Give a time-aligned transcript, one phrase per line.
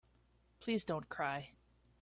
[0.59, 1.51] Please don't cry.